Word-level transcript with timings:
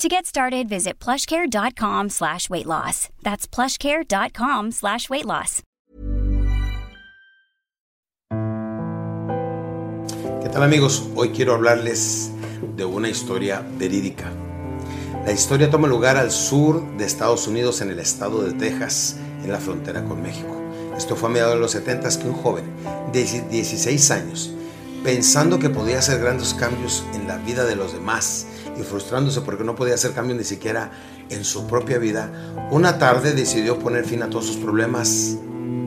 To 0.00 0.08
get 0.08 0.26
started, 0.26 0.68
visit 0.68 0.98
plushcare.com 0.98 2.10
slash 2.10 2.50
weight 2.50 2.66
loss. 2.66 3.08
That's 3.22 3.46
plushcare.com 3.46 4.72
slash 4.72 5.08
weight 5.08 5.24
loss. 5.24 5.62
¿Qué 10.42 10.50
tal 10.52 10.62
amigos? 10.62 11.08
Hoy 11.16 11.30
quiero 11.30 11.54
hablarles 11.54 12.30
de 12.76 12.84
una 12.84 13.08
historia 13.08 13.64
verídica. 13.78 14.30
La 15.24 15.32
historia 15.32 15.70
toma 15.70 15.88
lugar 15.88 16.18
al 16.18 16.30
sur 16.30 16.86
de 16.98 17.06
Estados 17.06 17.48
Unidos, 17.48 17.80
en 17.80 17.90
el 17.90 17.98
estado 17.98 18.42
de 18.42 18.52
Texas, 18.52 19.16
en 19.42 19.50
la 19.50 19.58
frontera 19.58 20.04
con 20.04 20.20
México. 20.20 20.54
Esto 20.94 21.16
fue 21.16 21.30
a 21.30 21.32
mediados 21.32 21.54
de 21.54 21.60
los 21.60 21.70
70 21.70 22.20
que 22.20 22.28
un 22.28 22.34
joven 22.34 22.64
de 23.14 23.24
16 23.24 24.10
años, 24.10 24.52
pensando 25.06 25.60
que 25.60 25.70
podía 25.70 26.00
hacer 26.00 26.18
grandes 26.20 26.52
cambios 26.52 27.04
en 27.14 27.28
la 27.28 27.36
vida 27.36 27.64
de 27.64 27.76
los 27.76 27.92
demás 27.92 28.44
y 28.76 28.82
frustrándose 28.82 29.40
porque 29.40 29.62
no 29.62 29.76
podía 29.76 29.94
hacer 29.94 30.12
cambios 30.12 30.36
ni 30.36 30.42
siquiera 30.42 30.90
en 31.30 31.44
su 31.44 31.68
propia 31.68 31.98
vida, 31.98 32.32
una 32.72 32.98
tarde 32.98 33.32
decidió 33.32 33.78
poner 33.78 34.04
fin 34.04 34.24
a 34.24 34.30
todos 34.30 34.46
sus 34.46 34.56
problemas 34.56 35.36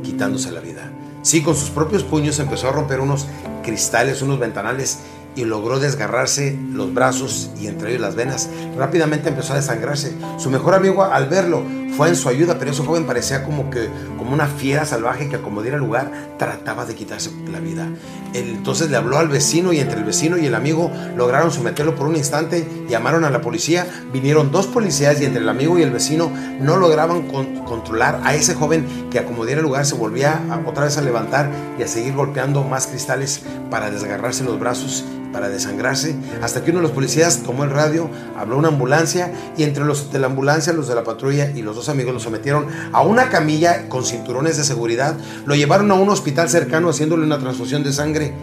quitándose 0.04 0.52
la 0.52 0.62
vida. 0.62 0.90
Sí, 1.22 1.44
con 1.44 1.54
sus 1.54 1.70
propios 1.70 2.04
puños 2.04 2.40
empezó 2.40 2.70
a 2.70 2.72
romper 2.72 3.02
unos 3.02 3.26
cristales, 3.62 4.22
unos 4.22 4.40
ventanales 4.40 5.00
y 5.36 5.44
logró 5.44 5.82
desgarrarse 5.82 6.58
los 6.72 6.94
brazos 6.94 7.52
y 7.60 7.68
entre 7.68 7.90
ellos 7.90 8.02
las 8.02 8.16
venas. 8.16 8.50
Rápidamente 8.78 9.28
empezó 9.28 9.52
a 9.52 9.58
desangrarse. 9.58 10.14
Su 10.38 10.50
mejor 10.50 10.76
amigo 10.76 11.04
al 11.04 11.28
verlo 11.28 11.62
fue 11.96 12.10
en 12.10 12.16
su 12.16 12.30
ayuda, 12.30 12.58
pero 12.60 12.72
ese 12.72 12.84
joven 12.84 13.06
parecía 13.06 13.44
como 13.44 13.70
que 13.70 13.90
como 14.18 14.34
una 14.34 14.48
fiera 14.48 14.86
salvaje 14.86 15.30
que 15.30 15.40
como 15.40 15.62
diera 15.62 15.78
lugar 15.78 16.12
trataba 16.38 16.86
de 16.86 16.96
quitarse 16.96 17.32
la 17.52 17.60
vida. 17.60 17.88
entonces 18.34 18.90
le 18.90 18.98
habló 18.98 19.18
al 19.18 19.28
vecino 19.28 19.74
y 19.74 19.80
entre 19.80 20.00
el 20.00 20.06
vecino 20.06 20.38
y 20.38 20.46
el 20.46 20.56
amigo 20.56 20.92
lograron 21.18 21.52
someterlo 21.52 21.96
por 21.96 22.08
un 22.08 22.16
instante, 22.16 22.68
llamaron 22.88 23.24
a 23.24 23.30
la 23.30 23.42
policía, 23.42 23.88
vinieron 24.14 24.52
dos 24.52 24.68
policías 24.68 25.20
y 25.22 25.26
entre 25.26 25.42
el 25.42 25.50
amigo 25.50 25.78
y 25.78 25.84
el 25.84 25.92
vecino 25.92 26.32
no 26.60 26.78
lograban 26.78 27.24
controlar 27.24 28.22
a 28.24 28.36
ese 28.36 28.56
joven 28.56 28.86
que 29.10 29.20
a 29.20 29.26
como 29.26 29.46
lugar 29.46 29.86
se 29.86 29.96
volvía 29.96 30.42
otra 30.66 30.86
vez 30.86 30.98
a 30.98 31.02
levantar 31.02 31.50
y 31.80 31.84
a 31.84 31.88
seguir 31.88 32.14
golpeando 32.14 32.64
más 32.64 32.88
cristales 32.88 33.42
para 33.70 33.90
desgarrarse 33.90 34.44
los 34.44 34.60
brazos 34.60 35.04
para 35.32 35.50
desangrarse, 35.50 36.16
hasta 36.42 36.64
que 36.64 36.72
uno 36.72 36.80
de 36.80 36.84
los 36.84 36.92
policías 36.92 37.44
tomó 37.44 37.64
el 37.64 37.70
radio, 37.70 38.10
habló 38.38 38.58
una 38.58 38.70
ambulancia 38.70 39.32
y 39.58 39.64
entre 39.64 39.86
los 39.86 40.12
de 40.12 40.20
la 40.20 40.28
ambulancia, 40.28 40.74
los 40.74 40.88
de 40.88 40.96
la 40.96 41.04
patrulla 41.04 41.52
y 41.52 41.62
los 41.62 41.76
dos 41.76 41.90
amigos 41.90 42.14
lo 42.14 42.20
sometieron 42.20 42.68
a 42.92 43.02
una 43.02 43.30
camilla 43.30 43.90
con 43.90 44.06
cinturones 44.06 44.58
de 44.58 44.64
seguridad, 44.64 45.18
lo 45.46 45.56
llevaron 45.56 45.92
a 45.92 45.96
un 45.96 46.10
hospital 46.10 46.50
cercano 46.50 46.90
haciéndole 46.90 47.24
una 47.26 47.40
transfusión 47.40 47.84
de 47.84 47.94
sangre, 47.94 48.34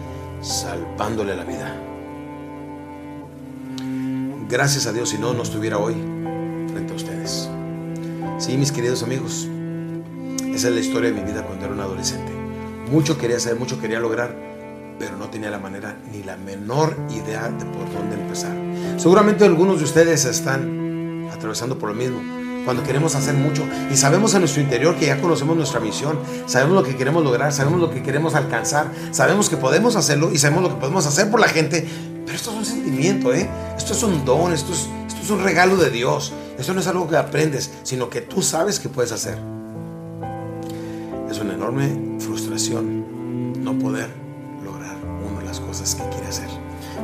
salvándole 0.41 1.35
la 1.35 1.43
vida. 1.43 1.75
Gracias 4.49 4.87
a 4.87 4.93
Dios, 4.93 5.09
si 5.09 5.17
no, 5.17 5.33
no 5.33 5.43
estuviera 5.43 5.77
hoy 5.77 5.95
frente 6.71 6.93
a 6.93 6.95
ustedes. 6.95 7.49
Sí, 8.37 8.55
mis 8.57 8.71
queridos 8.71 9.03
amigos, 9.03 9.47
esa 10.53 10.69
es 10.69 10.73
la 10.73 10.79
historia 10.79 11.11
de 11.11 11.21
mi 11.21 11.29
vida 11.29 11.43
cuando 11.43 11.65
era 11.65 11.73
un 11.73 11.81
adolescente. 11.81 12.31
Mucho 12.89 13.17
quería 13.17 13.37
hacer, 13.37 13.57
mucho 13.57 13.81
quería 13.81 13.99
lograr, 13.99 14.46
pero 14.99 15.17
no 15.17 15.29
tenía 15.29 15.49
la 15.49 15.59
manera 15.59 15.97
ni 16.11 16.23
la 16.23 16.37
menor 16.37 16.95
idea 17.09 17.49
de 17.49 17.65
por 17.65 17.91
dónde 17.93 18.15
empezar. 18.15 18.55
Seguramente 18.97 19.45
algunos 19.45 19.79
de 19.79 19.85
ustedes 19.85 20.25
están 20.25 21.29
atravesando 21.31 21.77
por 21.77 21.89
lo 21.89 21.95
mismo. 21.95 22.19
Cuando 22.65 22.83
queremos 22.83 23.15
hacer 23.15 23.33
mucho 23.33 23.63
y 23.89 23.95
sabemos 23.95 24.33
en 24.33 24.41
nuestro 24.41 24.61
interior 24.61 24.95
que 24.95 25.05
ya 25.05 25.21
conocemos 25.21 25.55
nuestra 25.55 25.79
misión, 25.79 26.19
sabemos 26.47 26.75
lo 26.75 26.83
que 26.83 26.97
queremos 26.97 27.23
lograr, 27.23 27.53
sabemos 27.53 27.79
lo 27.79 27.89
que 27.89 28.03
queremos 28.03 28.35
alcanzar, 28.35 28.91
sabemos 29.11 29.49
que 29.49 29.55
podemos 29.55 29.95
hacerlo 29.95 30.31
y 30.33 30.37
sabemos 30.37 30.63
lo 30.63 30.69
que 30.69 30.75
podemos 30.75 31.05
hacer 31.05 31.31
por 31.31 31.39
la 31.39 31.47
gente, 31.47 31.87
pero 32.25 32.35
esto 32.35 32.51
es 32.51 32.57
un 32.57 32.65
sentimiento, 32.65 33.33
¿eh? 33.33 33.49
Esto 33.77 33.93
es 33.93 34.03
un 34.03 34.25
don, 34.25 34.51
esto 34.51 34.73
es, 34.73 34.89
esto 35.07 35.21
es 35.21 35.29
un 35.29 35.43
regalo 35.43 35.77
de 35.77 35.89
Dios. 35.89 36.33
Esto 36.59 36.73
no 36.73 36.81
es 36.81 36.87
algo 36.87 37.07
que 37.07 37.15
aprendes, 37.15 37.71
sino 37.83 38.09
que 38.09 38.19
tú 38.19 38.41
sabes 38.41 38.81
que 38.81 38.89
puedes 38.89 39.13
hacer. 39.13 39.37
Es 41.31 41.39
una 41.39 41.53
enorme 41.53 42.17
frustración 42.19 43.63
no 43.63 43.79
poder 43.79 44.26
cosas 45.67 45.95
que 45.95 46.03
quiere 46.09 46.27
hacer. 46.27 46.49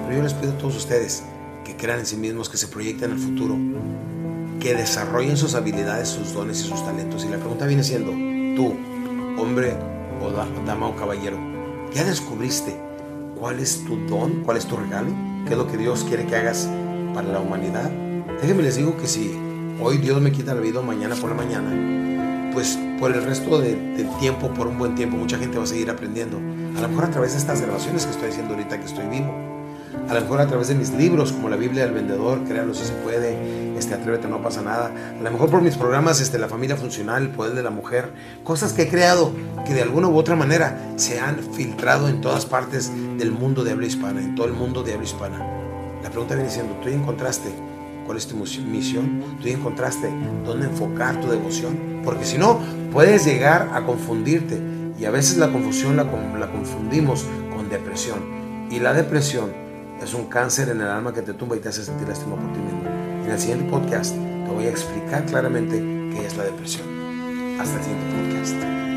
Pero 0.05 0.17
yo 0.17 0.23
les 0.23 0.33
pido 0.33 0.53
a 0.53 0.57
todos 0.57 0.75
ustedes 0.75 1.23
que 1.63 1.75
crean 1.75 1.99
en 1.99 2.05
sí 2.05 2.15
mismos, 2.15 2.49
que 2.49 2.57
se 2.57 2.67
proyecten 2.67 3.11
al 3.11 3.19
futuro, 3.19 3.55
que 4.59 4.73
desarrollen 4.73 5.37
sus 5.37 5.55
habilidades, 5.55 6.09
sus 6.09 6.33
dones 6.33 6.59
y 6.61 6.63
sus 6.63 6.83
talentos. 6.83 7.25
Y 7.25 7.29
la 7.29 7.37
pregunta 7.37 7.67
viene 7.67 7.83
siendo, 7.83 8.11
tú, 8.55 8.73
hombre 9.41 9.75
o 10.21 10.31
dama 10.65 10.87
o 10.87 10.95
caballero, 10.95 11.37
¿ya 11.93 12.03
descubriste 12.03 12.75
cuál 13.37 13.59
es 13.59 13.83
tu 13.85 13.97
don, 14.07 14.43
cuál 14.43 14.57
es 14.57 14.65
tu 14.65 14.77
regalo? 14.77 15.11
¿Qué 15.45 15.51
es 15.51 15.57
lo 15.57 15.67
que 15.67 15.77
Dios 15.77 16.05
quiere 16.07 16.25
que 16.25 16.35
hagas 16.35 16.69
para 17.13 17.27
la 17.27 17.39
humanidad? 17.39 17.91
Déjenme 18.41 18.63
les 18.63 18.77
digo 18.77 18.97
que 18.97 19.07
si 19.07 19.37
hoy 19.81 19.97
Dios 19.97 20.21
me 20.21 20.31
quita 20.31 20.53
la 20.53 20.61
vida 20.61 20.81
mañana 20.81 21.15
por 21.15 21.29
la 21.29 21.35
mañana, 21.35 21.69
pues 22.53 22.77
por 22.99 23.11
el 23.11 23.23
resto 23.23 23.59
del 23.59 24.09
tiempo, 24.19 24.53
por 24.53 24.67
un 24.67 24.77
buen 24.77 24.95
tiempo, 24.95 25.17
mucha 25.17 25.37
gente 25.37 25.57
va 25.57 25.63
a 25.63 25.67
seguir 25.67 25.89
aprendiendo 25.89 26.37
a 26.77 26.81
lo 26.81 26.89
mejor 26.89 27.05
a 27.05 27.11
través 27.11 27.33
de 27.33 27.37
estas 27.37 27.61
grabaciones 27.61 28.05
que 28.05 28.11
estoy 28.11 28.29
haciendo 28.29 28.53
ahorita 28.53 28.79
que 28.79 28.85
estoy 28.85 29.05
vivo. 29.07 29.33
A 30.09 30.13
lo 30.13 30.21
mejor 30.21 30.41
a 30.41 30.47
través 30.47 30.67
de 30.67 30.75
mis 30.75 30.91
libros, 30.91 31.31
como 31.31 31.49
la 31.49 31.55
Biblia 31.55 31.85
del 31.85 31.93
Vendedor, 31.93 32.43
créalo 32.45 32.73
si 32.73 32.83
se 32.83 32.93
puede, 32.93 33.77
este, 33.77 33.93
Atrévete, 33.93 34.27
no 34.27 34.41
pasa 34.41 34.61
nada. 34.61 34.91
A 35.17 35.21
lo 35.21 35.31
mejor 35.31 35.49
por 35.49 35.61
mis 35.61 35.77
programas, 35.77 36.19
este, 36.19 36.39
La 36.39 36.47
Familia 36.47 36.75
Funcional, 36.75 37.23
El 37.23 37.29
Poder 37.29 37.53
de 37.53 37.63
la 37.63 37.69
Mujer, 37.69 38.11
cosas 38.43 38.73
que 38.73 38.83
he 38.83 38.89
creado 38.89 39.31
que 39.65 39.73
de 39.73 39.81
alguna 39.81 40.07
u 40.07 40.17
otra 40.17 40.35
manera 40.35 40.93
se 40.95 41.19
han 41.19 41.37
filtrado 41.53 42.09
en 42.09 42.21
todas 42.21 42.45
partes 42.45 42.91
del 43.17 43.31
mundo 43.31 43.63
de 43.63 43.71
habla 43.71 43.85
hispana, 43.85 44.19
en 44.19 44.35
todo 44.35 44.47
el 44.47 44.53
mundo 44.53 44.83
de 44.83 44.93
habla 44.93 45.05
hispana. 45.05 45.37
La 46.01 46.09
pregunta 46.09 46.35
viene 46.35 46.49
siendo, 46.49 46.73
¿tú 46.81 46.89
encontraste 46.89 47.49
cuál 48.05 48.17
es 48.17 48.27
tu 48.27 48.35
misión? 48.35 49.23
¿Tú 49.41 49.47
ya 49.47 49.53
encontraste 49.53 50.09
dónde 50.45 50.67
enfocar 50.67 51.19
tu 51.21 51.29
devoción? 51.29 52.01
Porque 52.03 52.25
si 52.25 52.37
no, 52.37 52.59
puedes 52.91 53.25
llegar 53.25 53.69
a 53.73 53.85
confundirte 53.85 54.59
y 54.99 55.05
a 55.05 55.11
veces 55.11 55.37
la 55.37 55.51
confusión 55.51 55.95
la, 55.95 56.03
la 56.03 56.51
confundimos 56.51 57.25
con 57.55 57.69
depresión. 57.69 58.19
Y 58.69 58.79
la 58.79 58.93
depresión 58.93 59.51
es 60.01 60.13
un 60.13 60.25
cáncer 60.25 60.69
en 60.69 60.81
el 60.81 60.87
alma 60.87 61.13
que 61.13 61.21
te 61.21 61.33
tumba 61.33 61.55
y 61.55 61.59
te 61.59 61.69
hace 61.69 61.83
sentir 61.83 62.07
lástima 62.07 62.35
por 62.35 62.51
ti 62.53 62.59
mismo. 62.59 62.81
En 63.25 63.31
el 63.31 63.39
siguiente 63.39 63.69
podcast 63.69 64.15
te 64.15 64.51
voy 64.51 64.65
a 64.65 64.69
explicar 64.69 65.25
claramente 65.25 65.77
qué 65.77 66.25
es 66.25 66.35
la 66.35 66.43
depresión. 66.43 66.87
Hasta 67.59 67.77
el 67.77 67.83
siguiente 67.83 68.15
podcast. 68.15 68.92